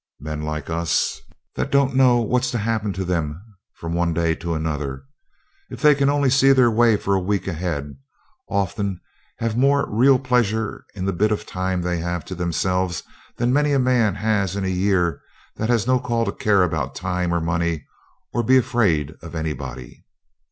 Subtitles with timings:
[0.19, 1.19] Men like us,
[1.53, 3.39] that don't know what's to happen to them
[3.75, 5.03] from one day to another,
[5.69, 7.95] if they can only see their way for a week ahead,
[8.49, 8.99] often
[9.37, 13.03] have more real pleasure in the bit of time they have to themselves
[13.37, 15.21] than many a man has in a year
[15.57, 17.85] that has no call to care about time or money
[18.33, 20.03] or be afraid of anybody.